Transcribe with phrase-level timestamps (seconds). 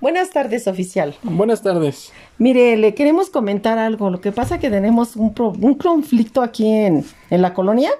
[0.00, 1.14] Buenas tardes, oficial.
[1.22, 2.10] Buenas tardes.
[2.38, 4.08] Mire, le queremos comentar algo.
[4.08, 7.90] Lo que pasa es que tenemos un, un conflicto aquí en, en la colonia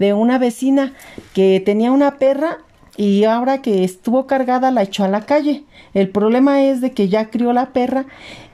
[0.00, 0.94] de una vecina
[1.34, 2.58] que tenía una perra
[2.98, 5.62] y ahora que estuvo cargada la echó a la calle.
[5.94, 8.06] El problema es de que ya crió la perra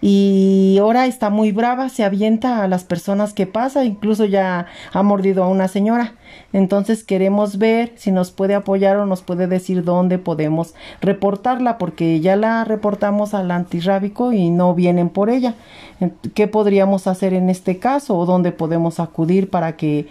[0.03, 5.03] y ahora está muy brava, se avienta a las personas que pasa, incluso ya ha
[5.03, 6.13] mordido a una señora.
[6.53, 12.21] Entonces queremos ver si nos puede apoyar o nos puede decir dónde podemos reportarla, porque
[12.21, 15.55] ya la reportamos al antirrábico y no vienen por ella.
[16.35, 20.07] ¿Qué podríamos hacer en este caso o dónde podemos acudir para que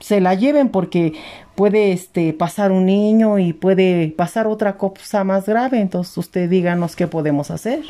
[0.00, 1.14] se la lleven porque
[1.54, 6.96] puede este pasar un niño y puede pasar otra cosa más grave, entonces usted díganos
[6.96, 7.82] qué podemos hacer.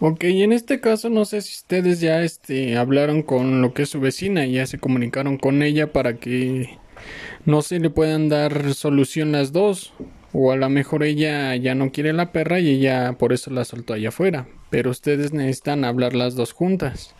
[0.00, 3.82] Ok, y en este caso no sé si ustedes ya este hablaron con lo que
[3.82, 6.76] es su vecina y ya se comunicaron con ella para que
[7.44, 9.92] no se le puedan dar solución las dos.
[10.34, 13.64] O a lo mejor ella ya no quiere la perra y ella por eso la
[13.64, 14.48] soltó allá afuera.
[14.70, 17.14] Pero ustedes necesitan hablar las dos juntas.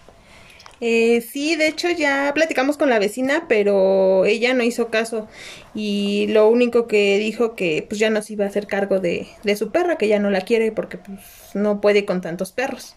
[0.85, 5.29] Eh, sí, de hecho ya platicamos con la vecina, pero ella no hizo caso
[5.77, 9.29] y lo único que dijo que pues ya no se iba a hacer cargo de,
[9.57, 11.21] su perra, que ya no la quiere porque pues
[11.55, 12.97] no puede con tantos perros.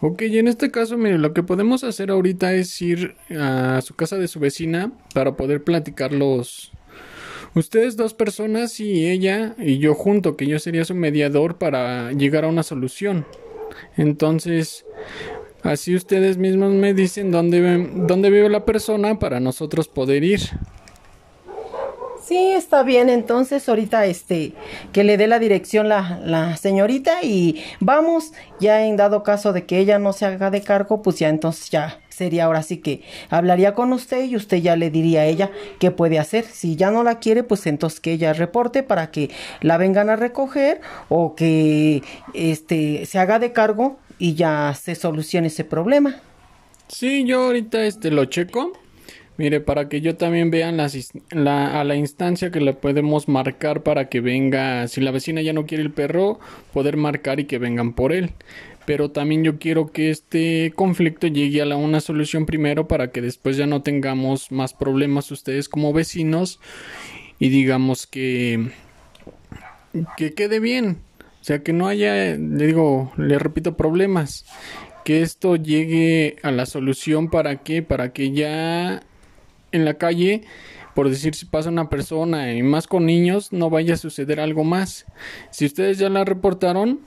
[0.00, 3.94] Ok, y en este caso, mire, lo que podemos hacer ahorita es ir a su
[3.94, 6.72] casa de su vecina para poder platicar los...
[7.54, 12.44] Ustedes dos personas y ella y yo junto, que yo sería su mediador para llegar
[12.44, 13.24] a una solución.
[13.96, 14.84] Entonces,
[15.64, 20.40] Así ustedes mismos me dicen dónde, dónde vive la persona para nosotros poder ir.
[22.22, 23.10] Sí, está bien.
[23.10, 24.52] Entonces, ahorita este,
[24.92, 29.66] que le dé la dirección la, la señorita y vamos, ya en dado caso de
[29.66, 33.02] que ella no se haga de cargo, pues ya entonces ya sería ahora sí que
[33.28, 36.44] hablaría con usted y usted ya le diría a ella qué puede hacer.
[36.44, 40.16] Si ya no la quiere, pues entonces que ella reporte para que la vengan a
[40.16, 46.16] recoger o que este se haga de cargo y ya se solucione ese problema.
[46.88, 48.72] Sí, yo ahorita este lo checo.
[49.36, 54.08] Mire, para que yo también vean la, a la instancia que le podemos marcar para
[54.08, 56.38] que venga, si la vecina ya no quiere el perro,
[56.72, 58.30] poder marcar y que vengan por él.
[58.86, 63.22] Pero también yo quiero que este conflicto llegue a la, una solución primero para que
[63.22, 66.60] después ya no tengamos más problemas ustedes como vecinos
[67.40, 68.70] y digamos que
[70.16, 70.98] que quede bien.
[71.44, 74.46] O sea, que no haya, le digo, le repito, problemas.
[75.04, 79.02] Que esto llegue a la solución para que, para que ya
[79.70, 80.44] en la calle,
[80.94, 84.64] por decir si pasa una persona y más con niños, no vaya a suceder algo
[84.64, 85.04] más.
[85.50, 87.00] Si ustedes ya la reportaron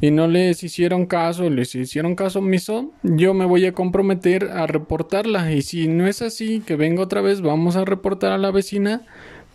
[0.00, 4.66] y no les hicieron caso, les hicieron caso omiso, yo me voy a comprometer a
[4.66, 5.52] reportarla.
[5.52, 9.02] Y si no es así, que venga otra vez, vamos a reportar a la vecina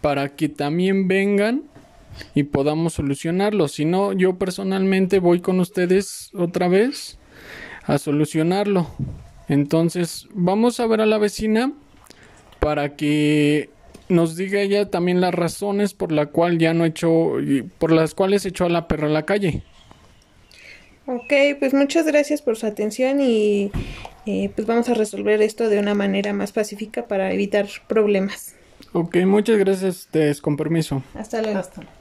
[0.01, 1.63] para que también vengan
[2.33, 3.67] y podamos solucionarlo.
[3.67, 7.17] Si no, yo personalmente voy con ustedes otra vez
[7.83, 8.87] a solucionarlo.
[9.47, 11.71] Entonces, vamos a ver a la vecina
[12.59, 13.69] para que
[14.09, 17.33] nos diga ella también las razones por la cual ya no echó,
[17.77, 19.63] por las cuales echó a la perra a la calle.
[21.07, 23.71] Ok, pues muchas gracias por su atención y
[24.25, 28.55] eh, pues vamos a resolver esto de una manera más pacífica para evitar problemas.
[28.93, 30.07] Ok, muchas gracias,
[30.41, 31.03] con permiso.
[31.13, 31.59] Hasta luego.
[31.59, 31.95] Hasta luego.